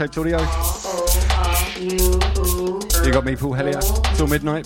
[0.00, 0.38] Shaped Audio.
[3.04, 4.64] You got me, Paul Helyer, till midnight.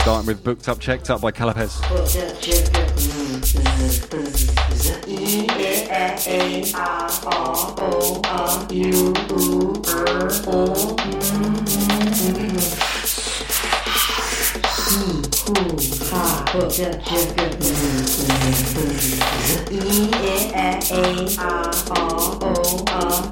[0.00, 1.80] Starting with Booked Up, Checked Up by Calipes.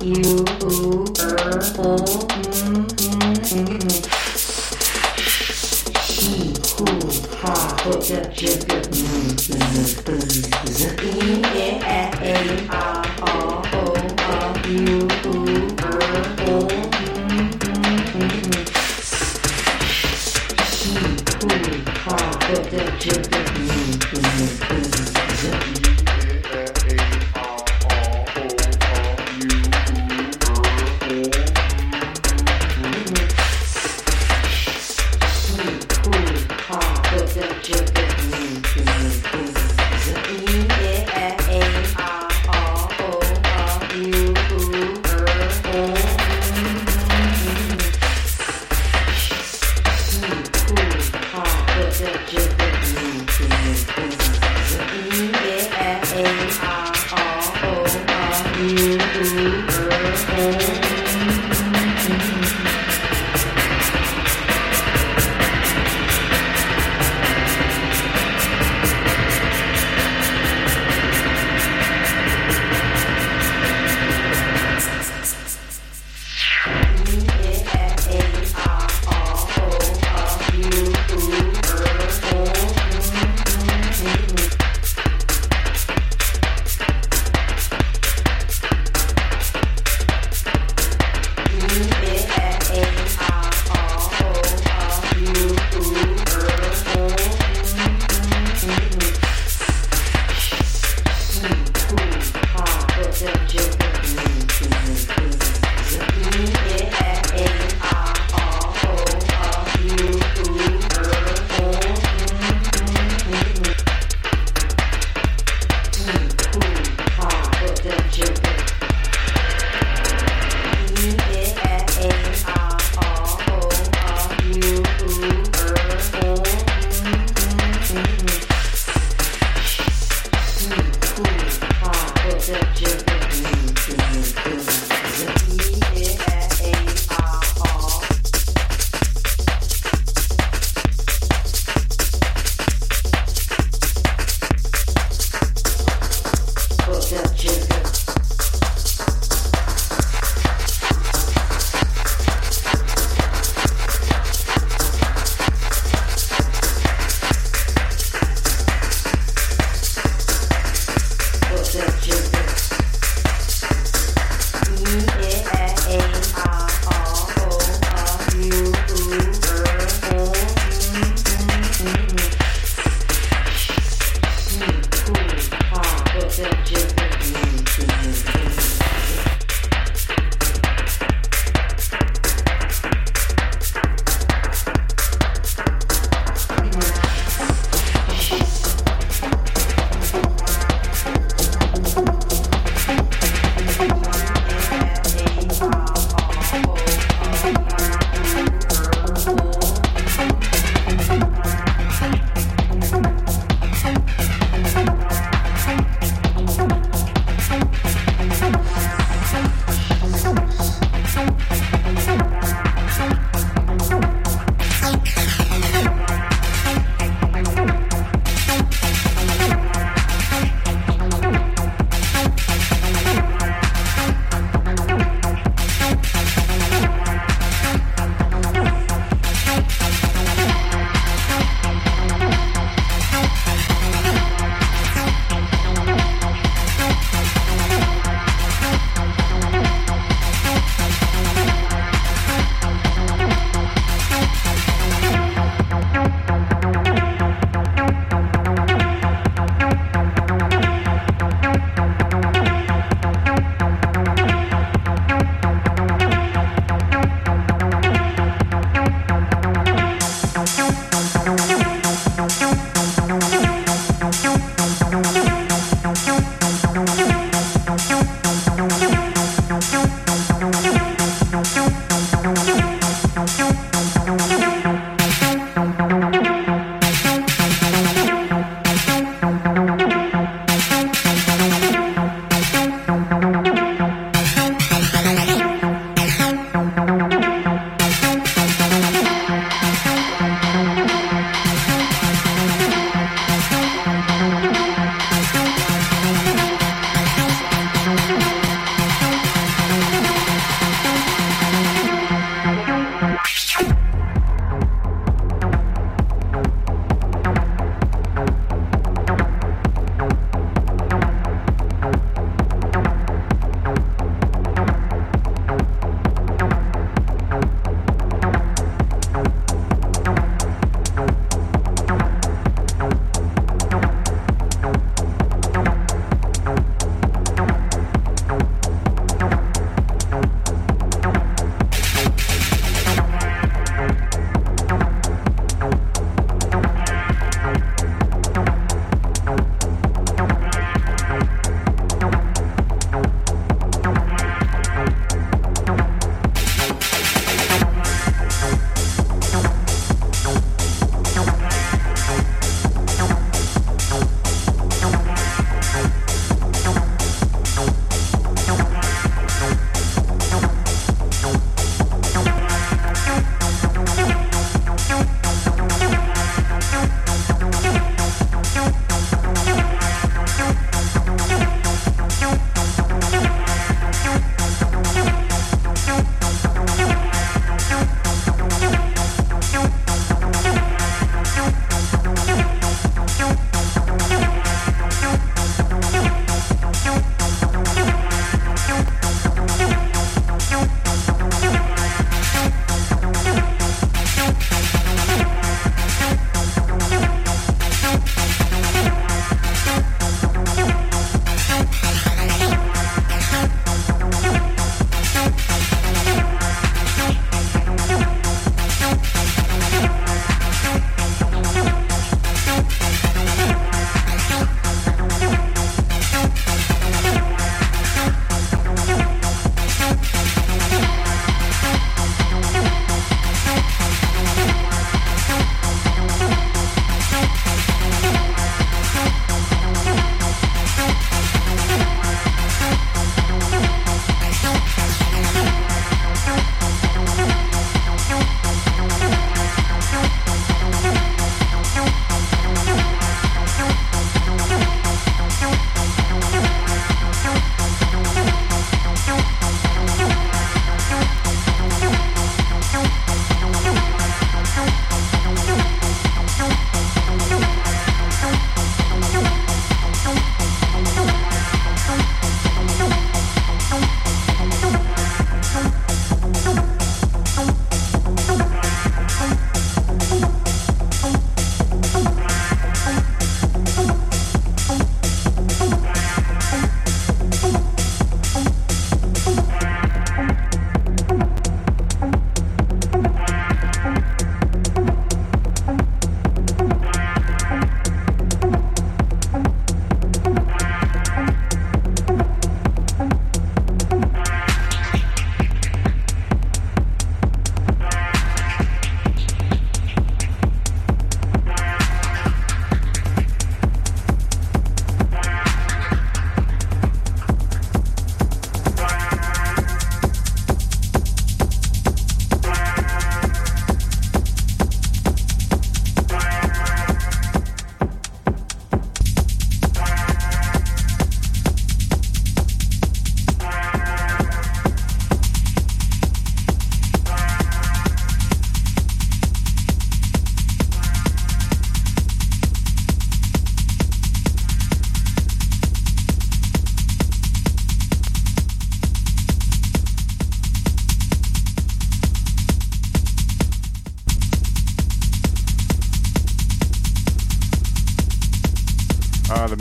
[0.08, 0.14] He
[0.62, 1.04] who,
[7.30, 7.52] 他
[7.84, 8.57] 或者是。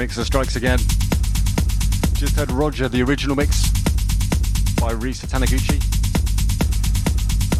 [0.08, 0.80] Mixer strikes again.
[2.14, 3.68] Just heard Roger, the original mix
[4.80, 5.84] by Risa Taniguchi.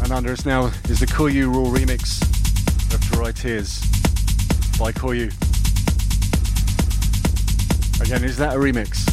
[0.02, 2.22] And under us now is the Koyu Raw remix
[2.94, 3.80] of Dry Tears
[4.78, 5.30] by Koyu.
[8.00, 9.07] Again, is that a remix?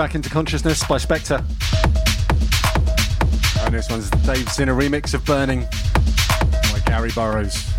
[0.00, 1.44] Back into Consciousness by Spectre.
[3.60, 5.68] And this one's Dave Zinner remix of Burning
[6.72, 7.70] by Gary Burrows.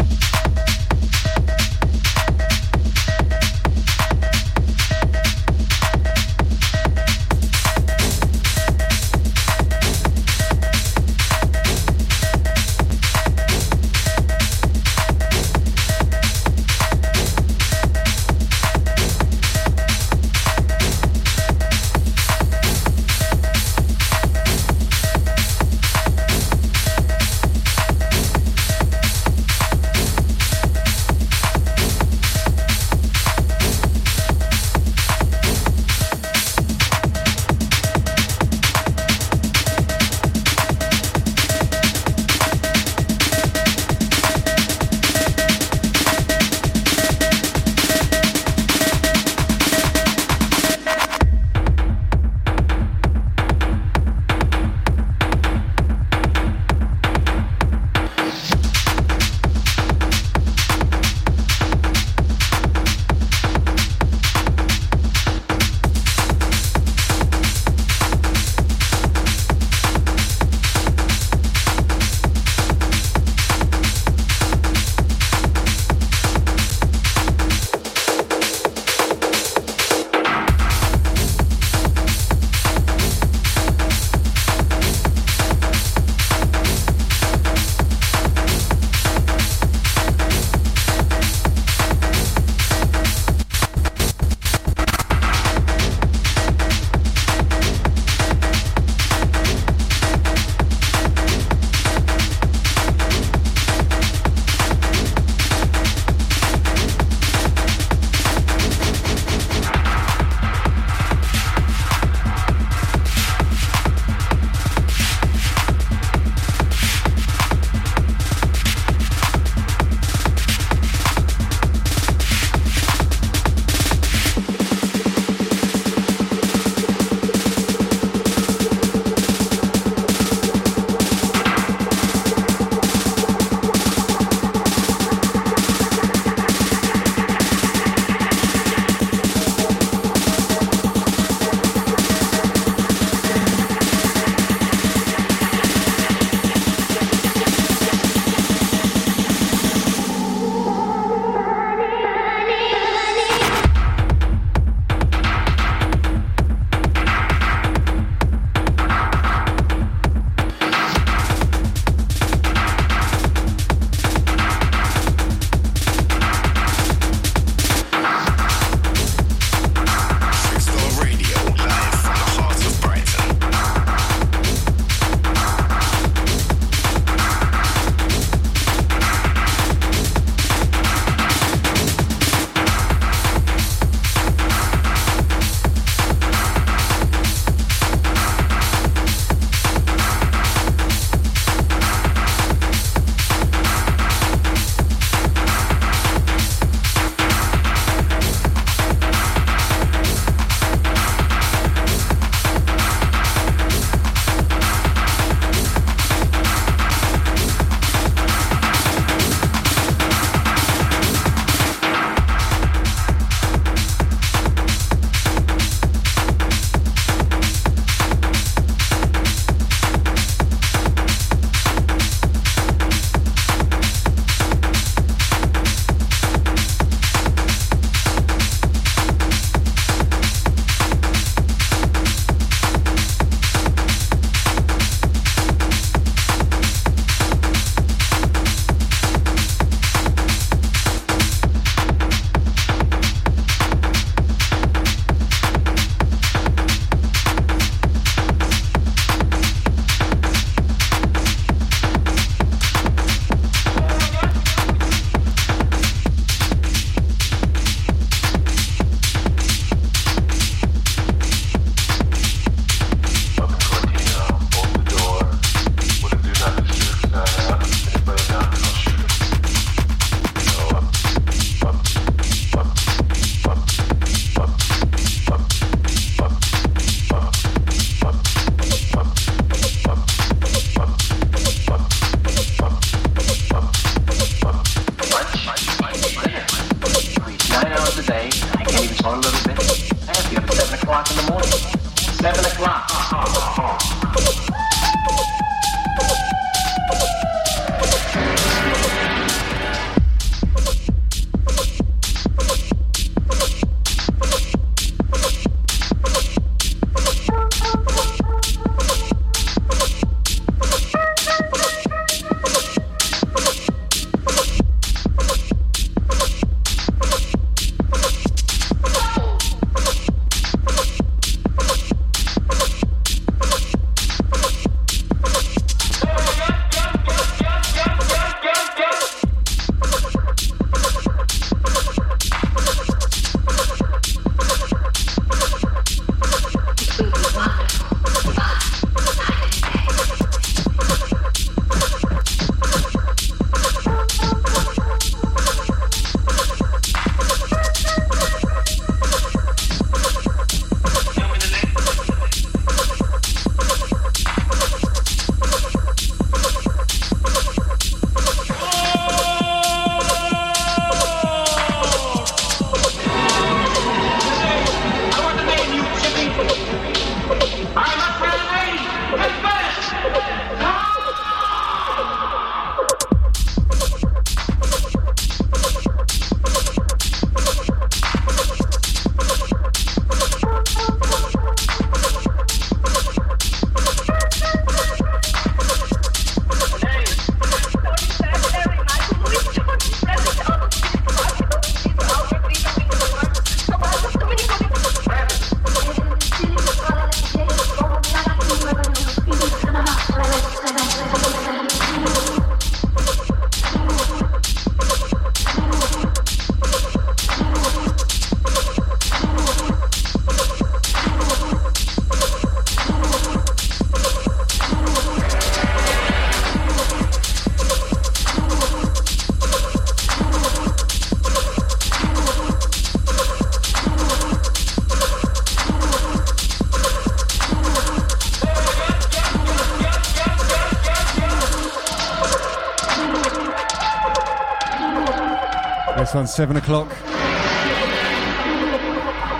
[436.11, 436.89] This one's 7 o'clock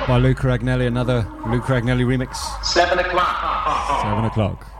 [0.08, 2.38] by Luca Agnelli, another Luca Agnelli remix.
[2.64, 4.02] 7 o'clock.
[4.04, 4.71] 7 o'clock.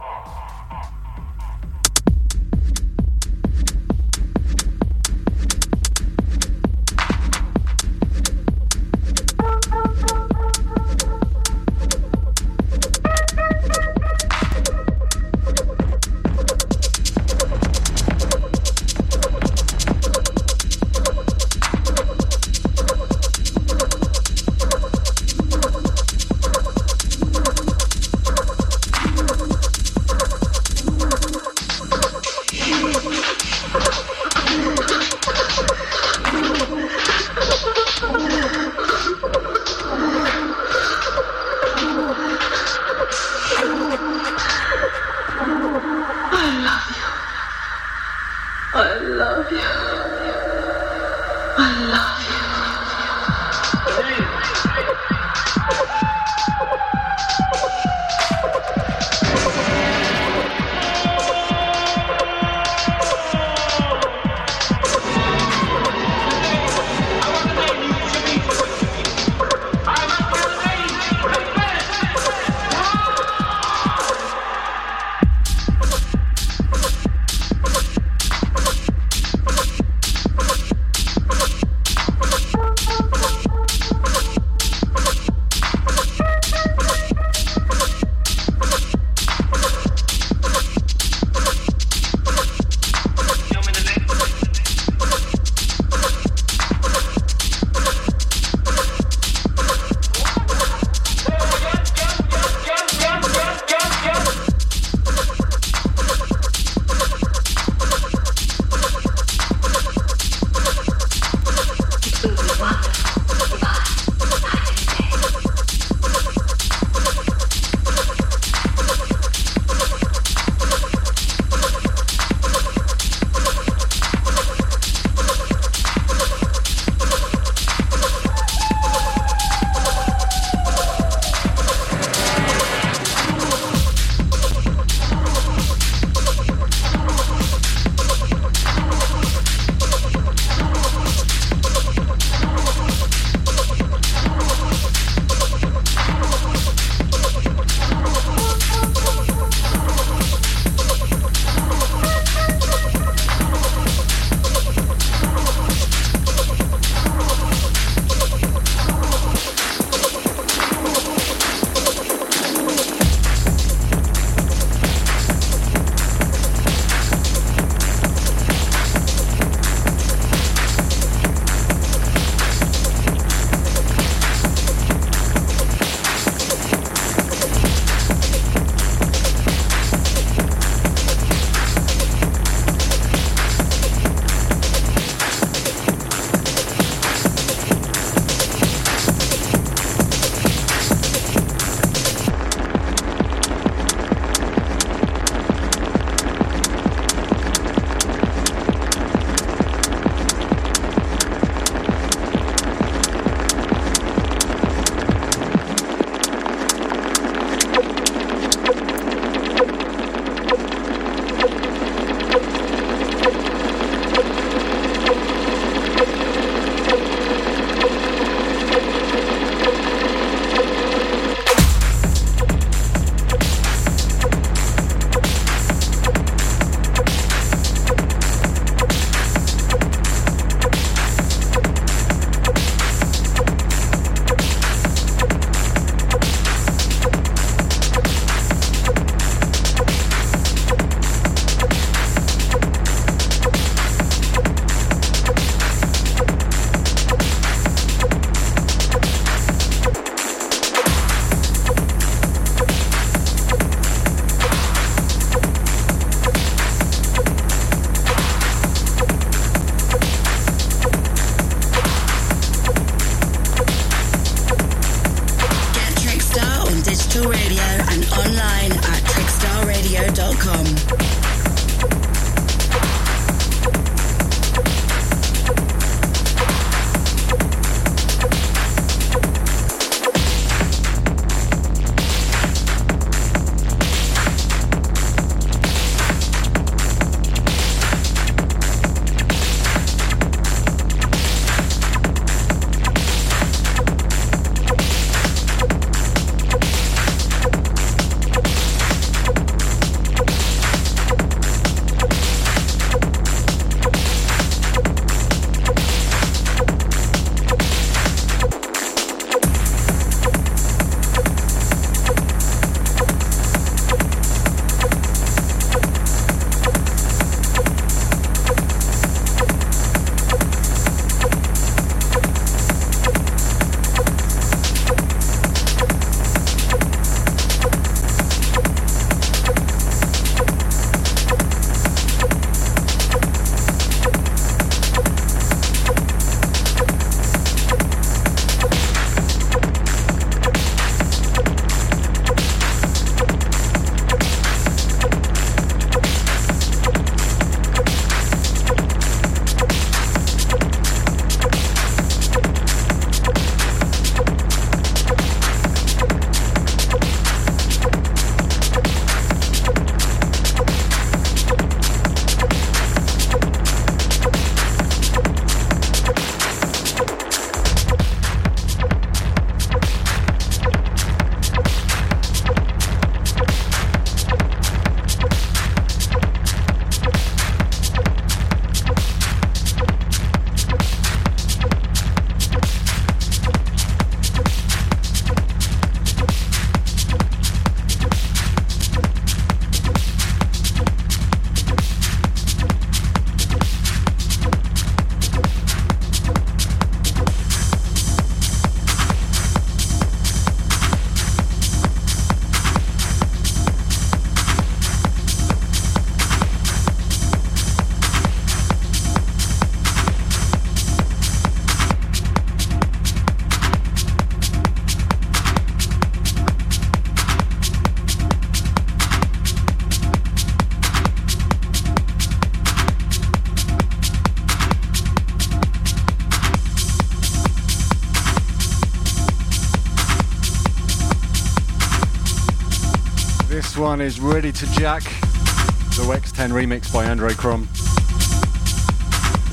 [433.92, 437.68] One is Ready to Jack, the X10 remix by Andre Crom.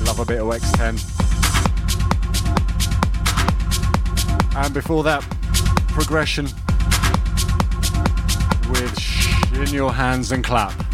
[0.06, 0.96] Love a bit of X10.
[4.56, 5.20] And before that,
[5.88, 6.46] Progression
[8.70, 10.89] with In Your Hands and Clap.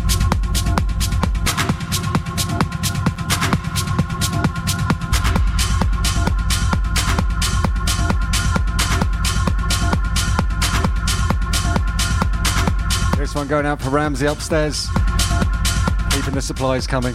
[13.46, 14.88] One going out for Ramsey upstairs.
[16.10, 17.14] Keeping the supplies coming.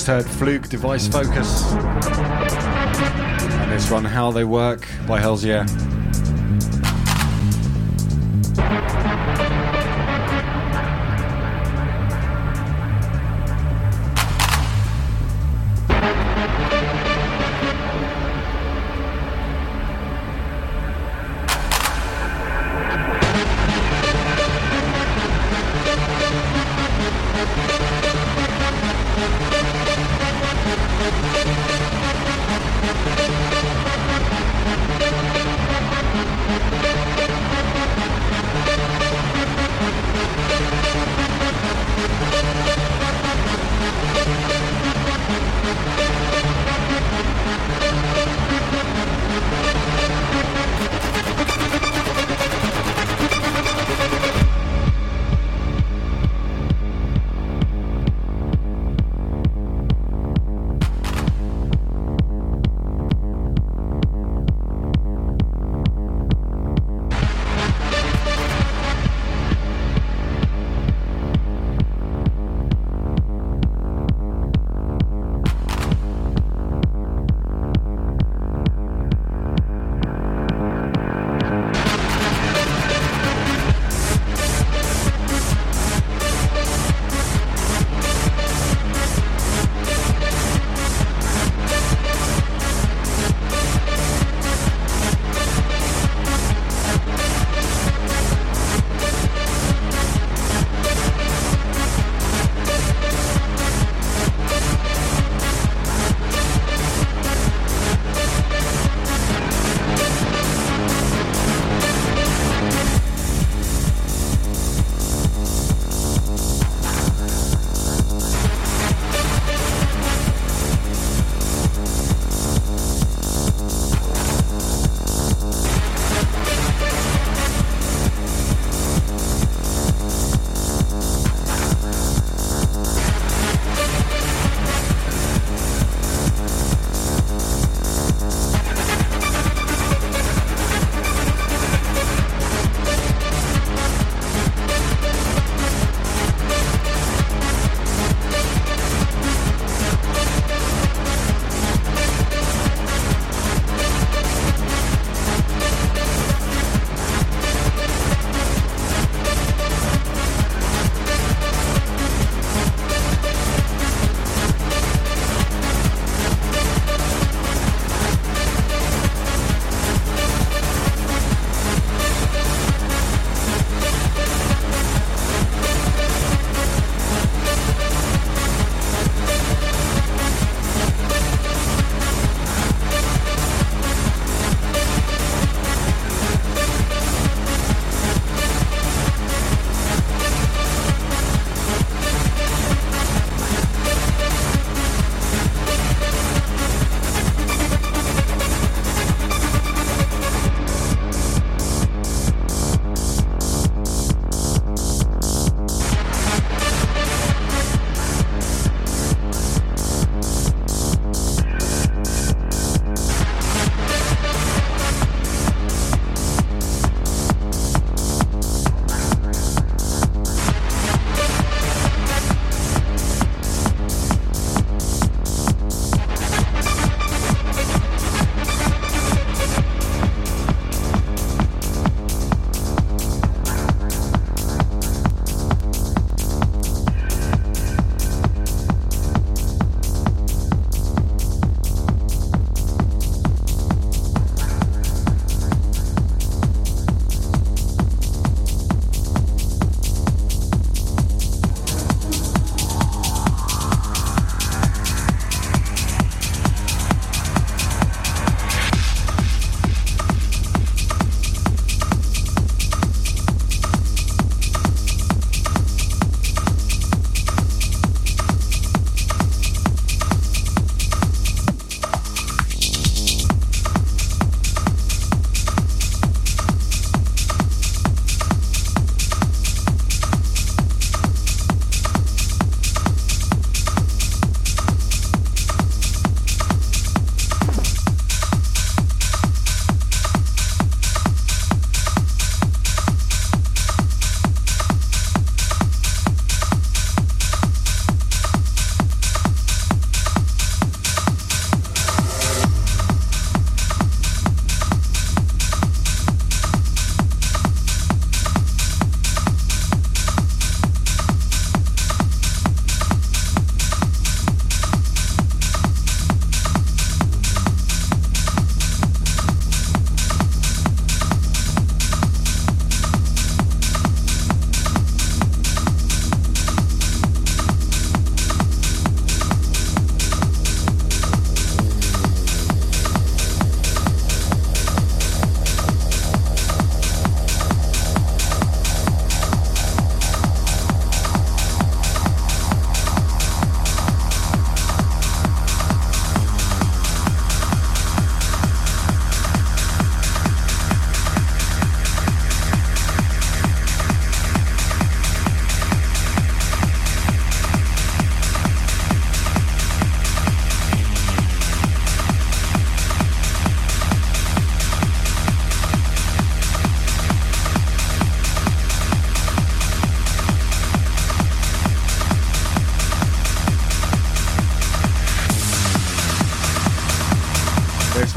[0.00, 1.72] Just heard Fluke Device Focus.
[3.52, 5.66] And this one, How They Work by Hells Yeah.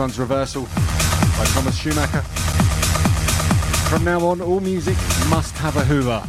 [0.03, 2.23] One's Reversal by Thomas Schumacher.
[3.89, 4.97] From now on, all music
[5.29, 6.21] must have a Hoover.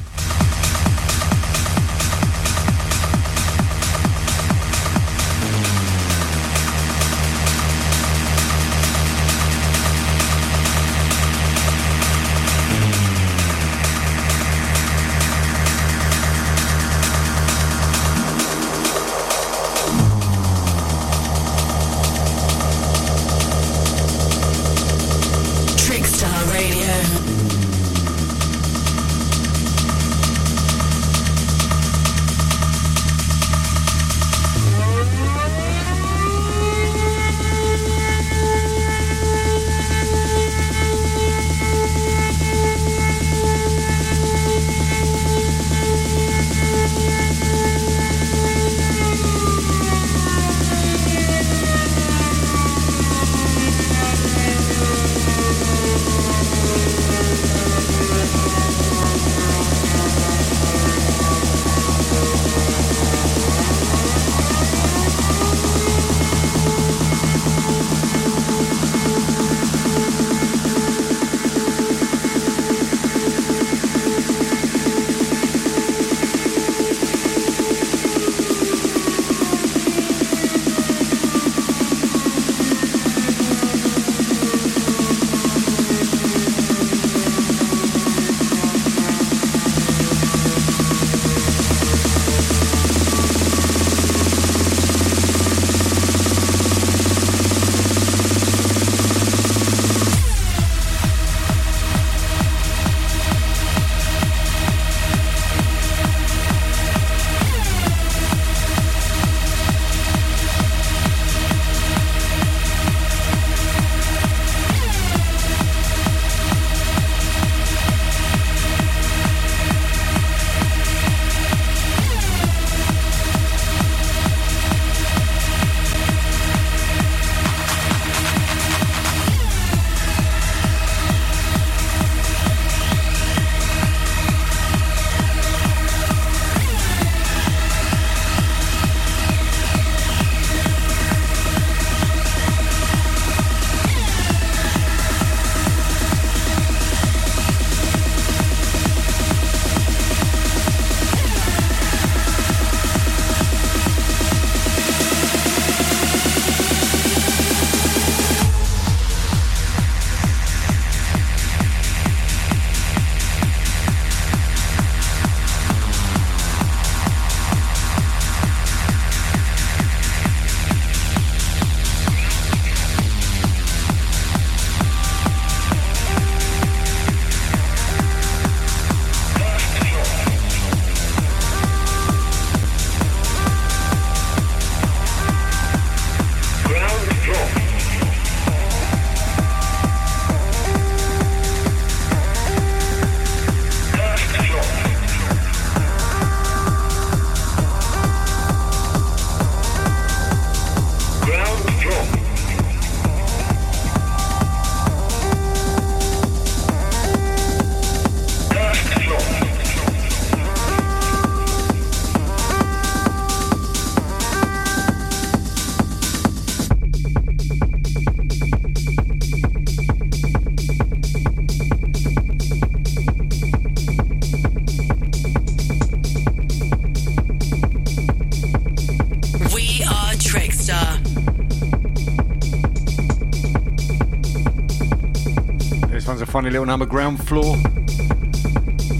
[236.45, 237.57] Funny little number, Ground Floor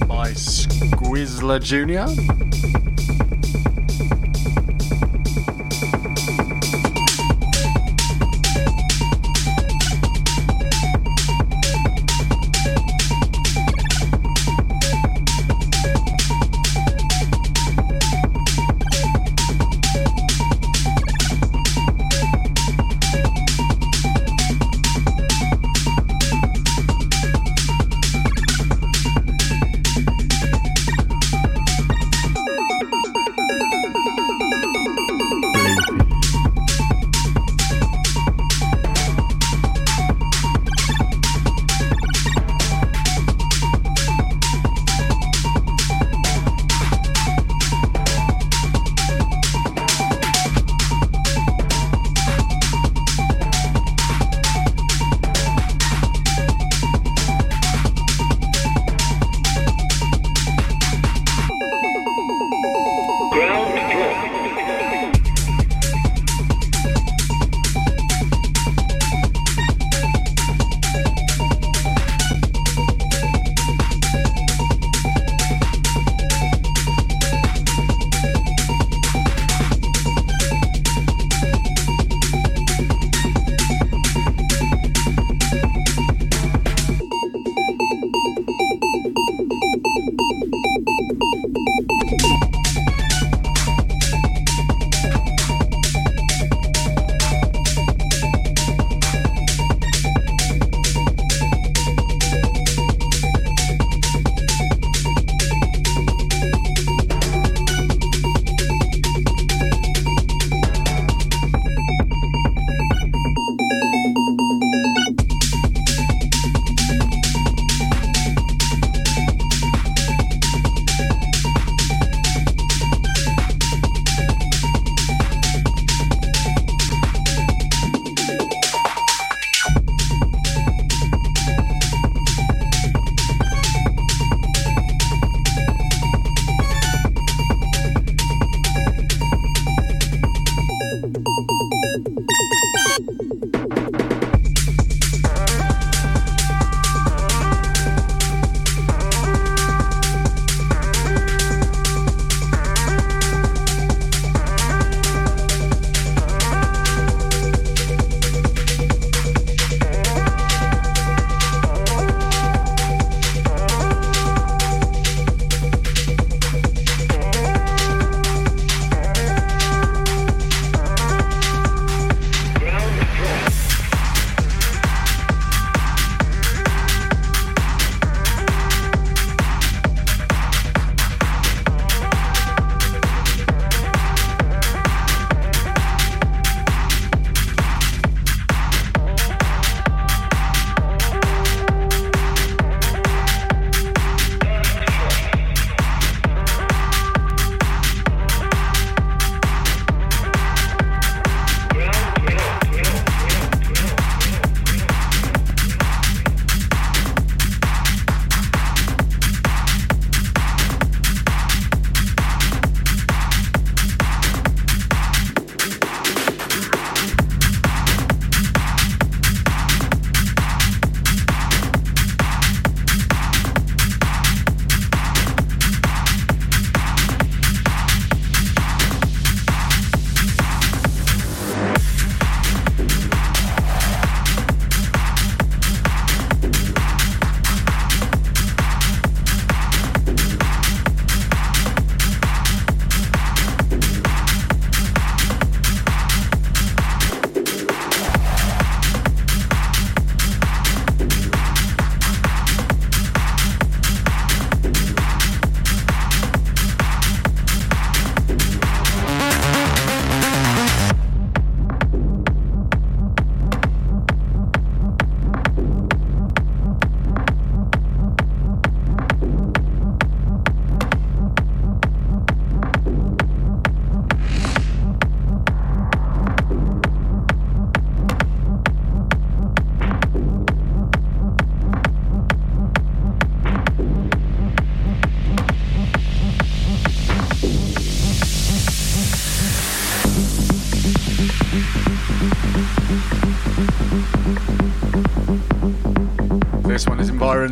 [0.07, 2.43] by Squizzler Jr.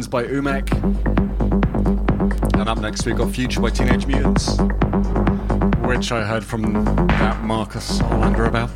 [0.08, 0.72] by Umek.
[2.58, 4.58] And up next we've got Future by Teenage Mutants,
[5.86, 8.70] which I heard from that Marcus Solander about.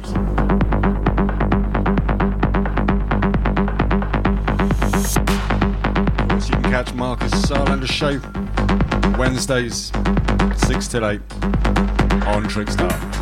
[6.65, 8.21] Catch Marcus Solander's show
[9.19, 9.93] Wednesdays,
[10.57, 11.21] 6 till 8
[12.27, 13.17] on Trickstar.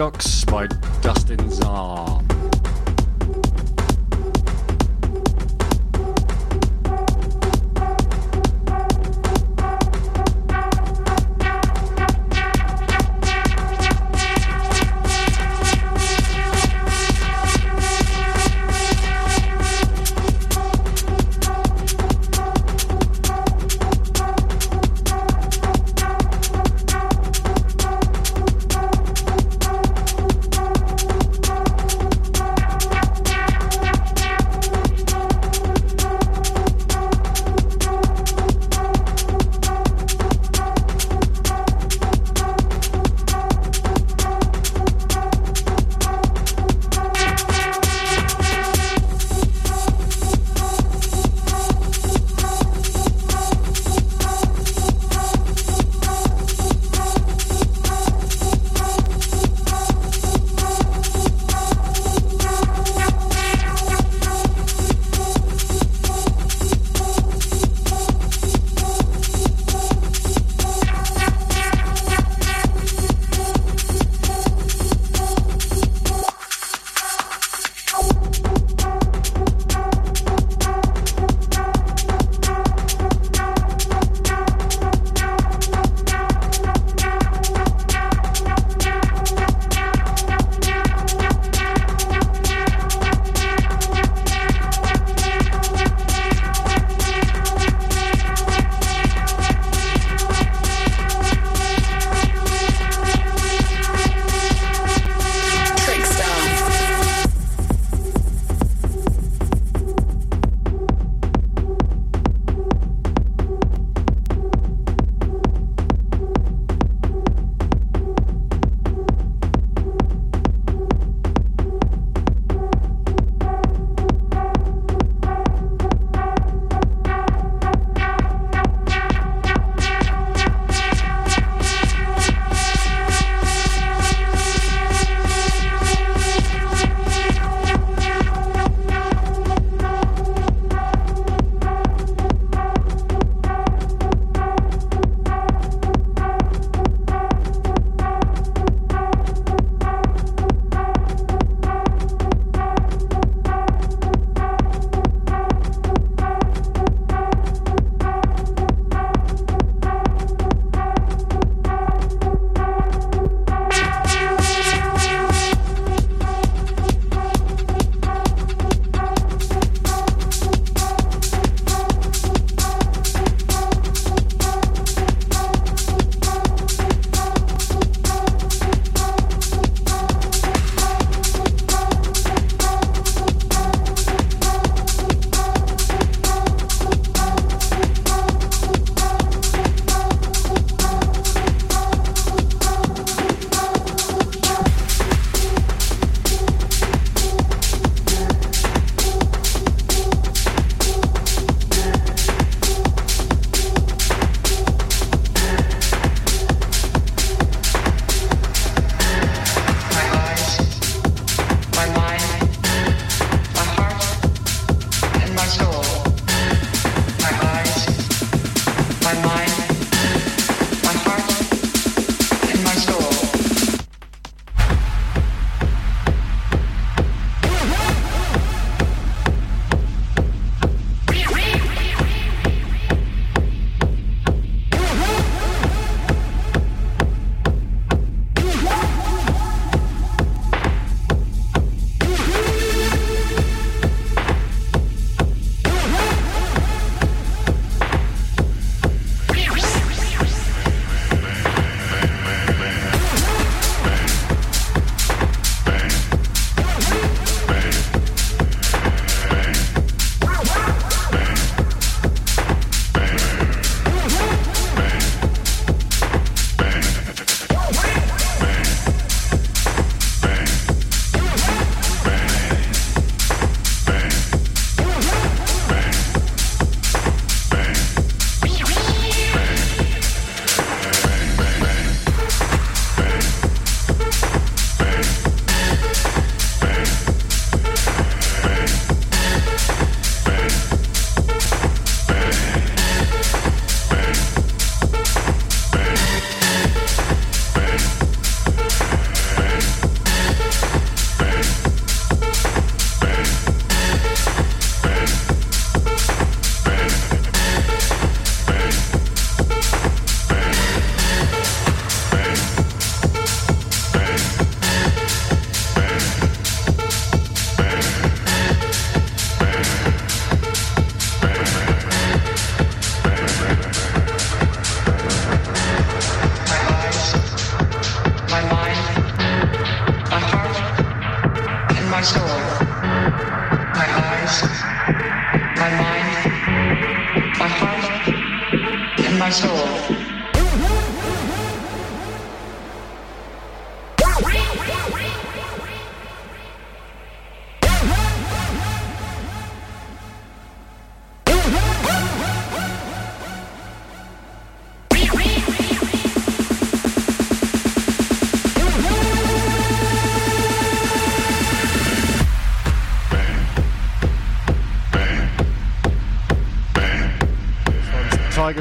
[0.00, 0.29] Shocks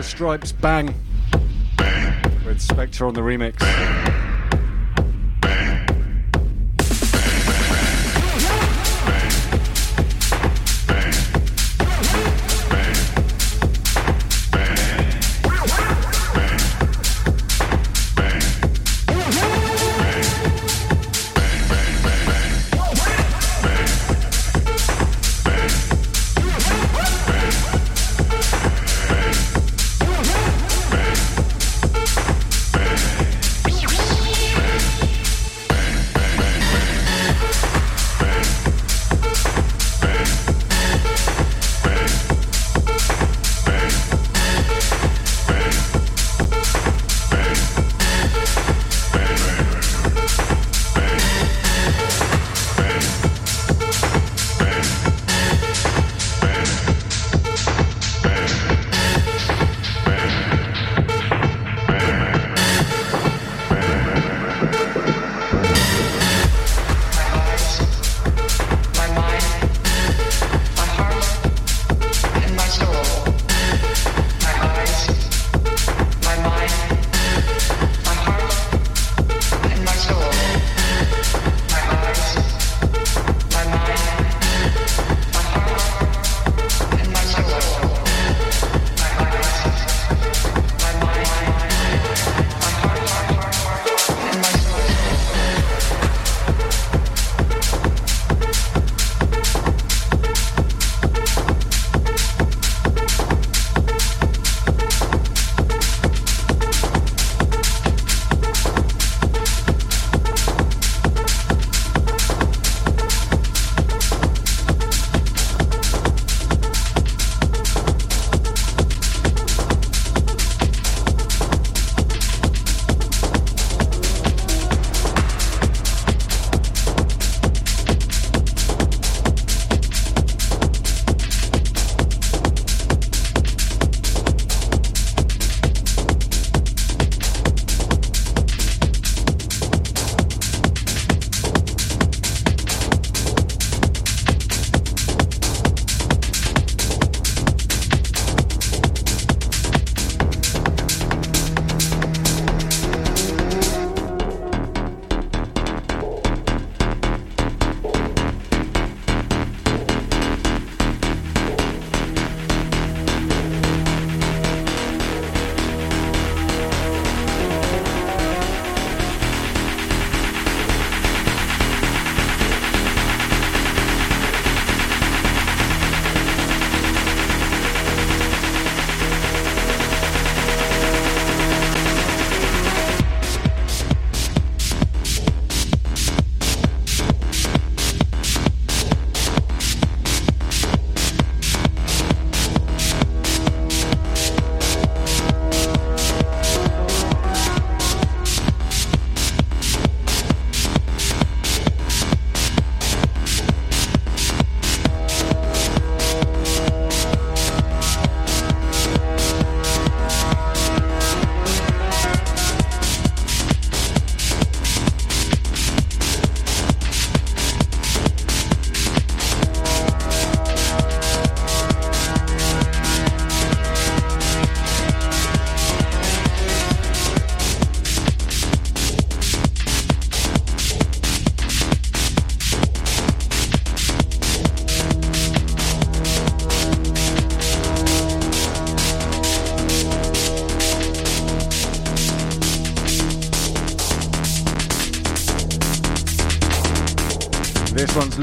[0.01, 0.93] Stripes Bang
[2.45, 3.88] with Spectre on the remix.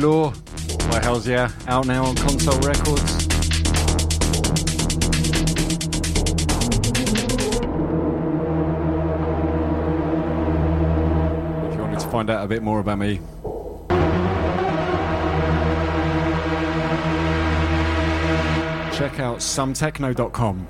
[0.06, 0.32] Law
[1.02, 3.26] Hels.Yeah, out now on Console Records.
[11.64, 13.16] If you wanted to find out a bit more about me,
[18.96, 20.68] check out sometechno.com.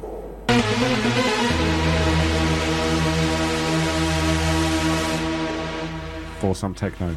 [6.40, 7.14] For some techno.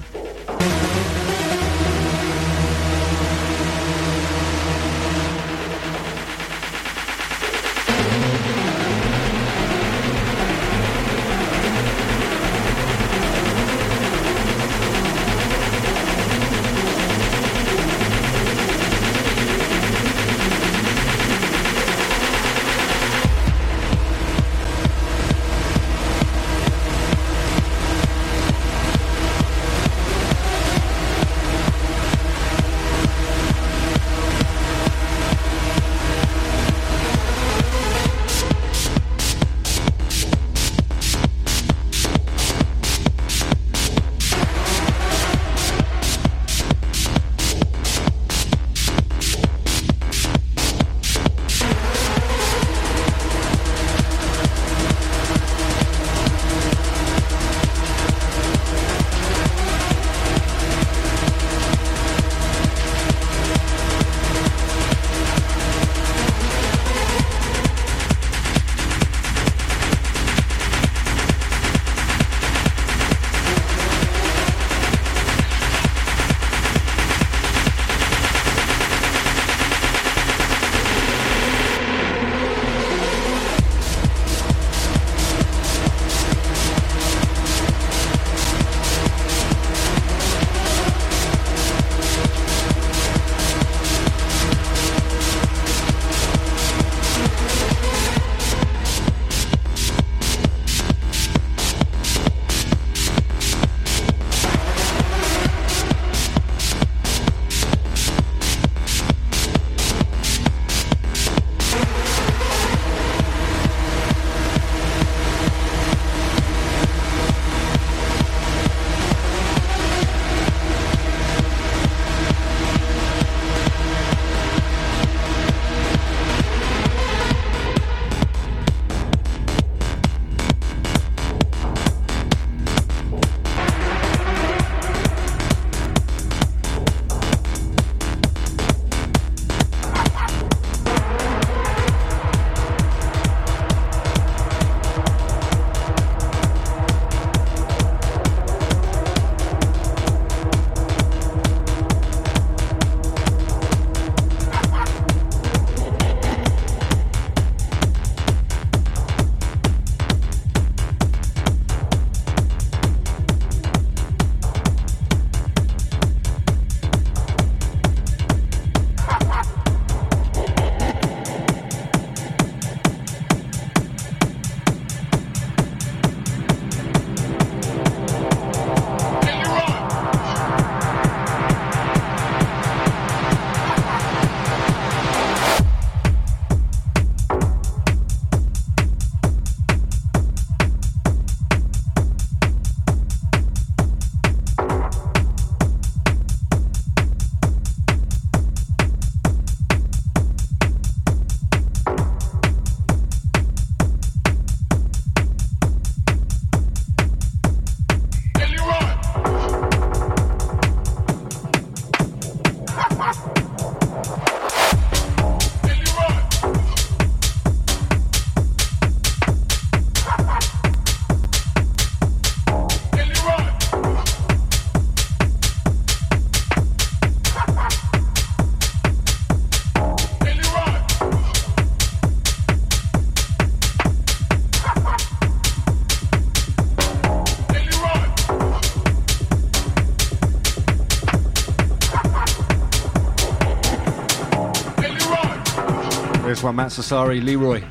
[246.44, 247.62] One, Matt Sassari, Leroy.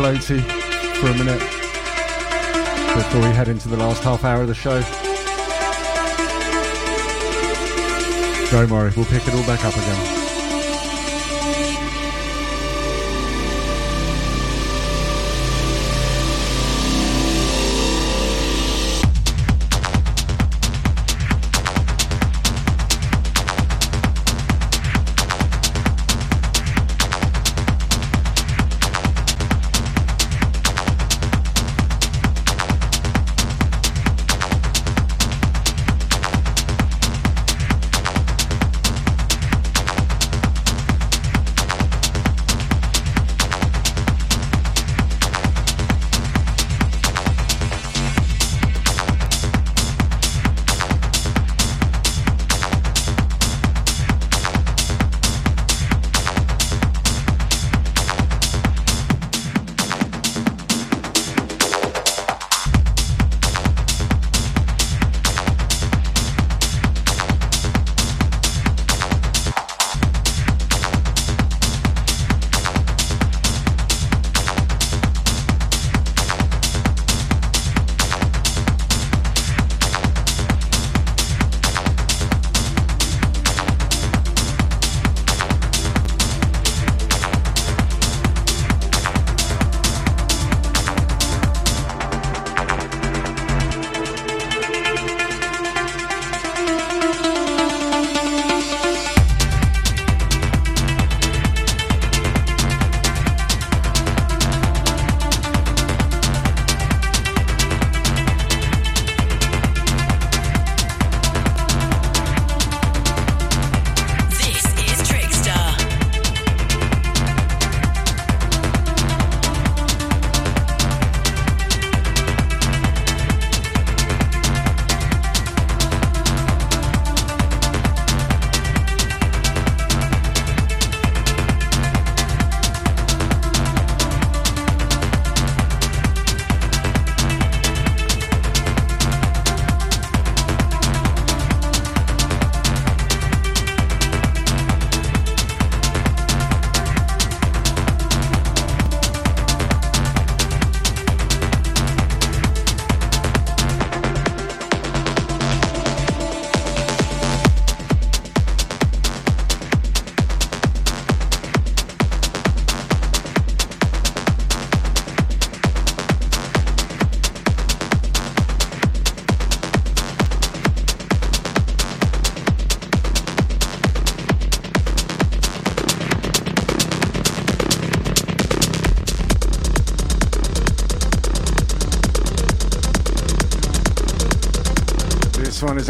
[0.00, 0.40] Floaty
[0.94, 1.38] for a minute
[2.94, 4.80] before we head into the last half hour of the show.
[8.50, 10.29] Don't worry, we'll pick it all back up again.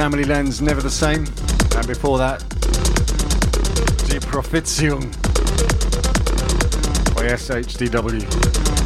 [0.01, 1.27] Amelie Lens, Never the Same.
[1.77, 2.41] And before that,
[4.09, 5.01] Die Prophetion
[7.15, 8.80] by SHDW.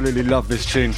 [0.00, 0.92] absolutely love this tune.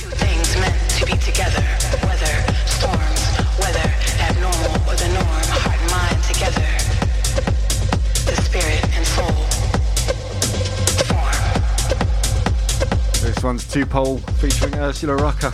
[13.20, 15.53] This one's Two Pole featuring Ursula Rucker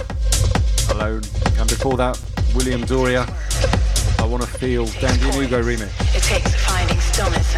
[0.91, 1.23] alone,
[1.57, 2.20] and before that,
[2.55, 3.27] William Doria.
[4.19, 5.89] I want to feel Dandy Hugo remix.
[6.15, 7.58] It takes finding stillness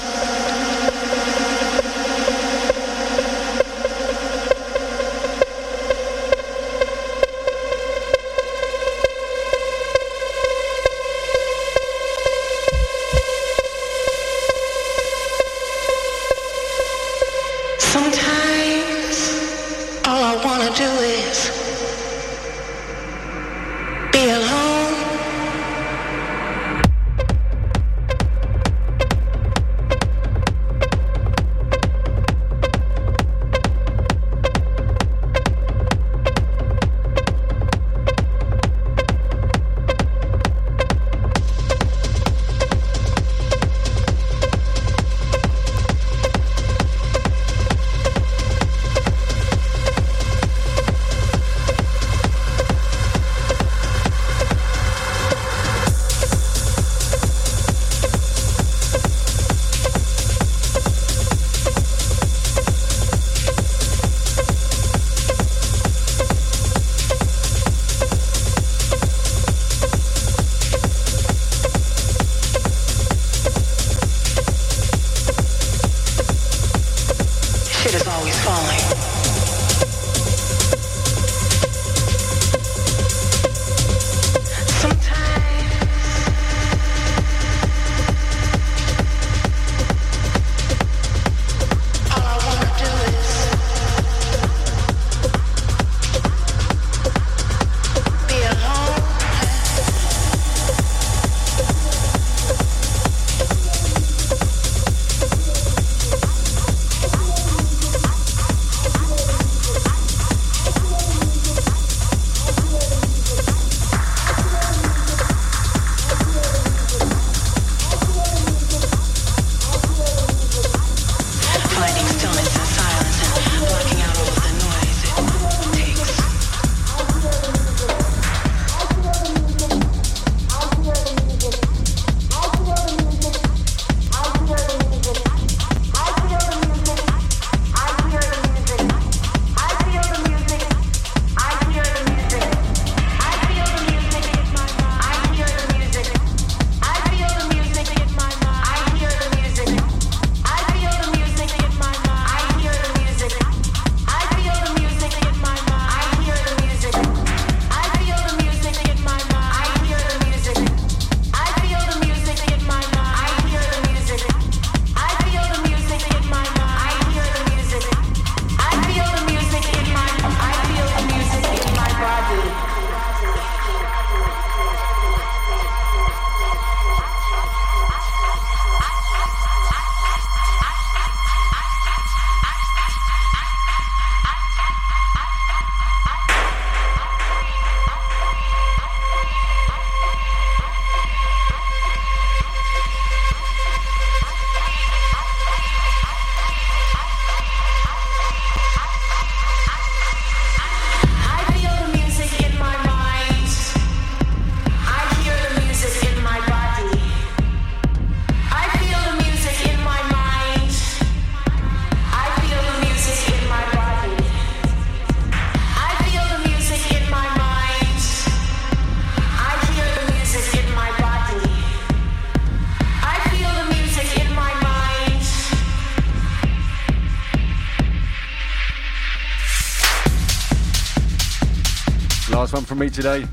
[232.71, 233.27] from me today.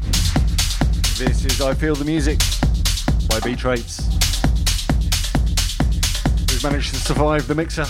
[1.17, 2.41] This is I Feel the Music
[3.29, 3.99] by B Traits.
[6.51, 7.85] Who's managed to survive the mixer.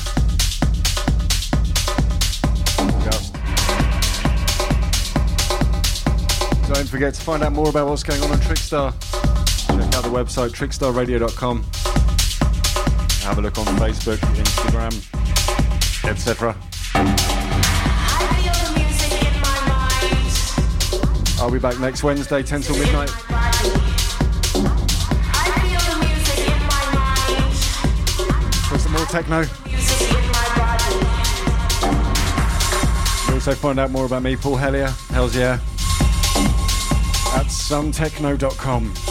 [6.70, 8.92] Don't forget to find out more about what's going on on Trickstar.
[9.68, 11.62] Check out the website trickstarradio.com.
[13.22, 14.92] Have a look on Facebook, Instagram,
[16.10, 16.54] etc.
[21.40, 23.10] I'll be back next Wednesday, 10 till midnight.
[28.68, 29.42] For some more techno.
[33.28, 34.90] You also find out more about me, Paul Helyer.
[35.10, 35.60] Hells yeah.
[37.34, 39.07] At suntechno.com.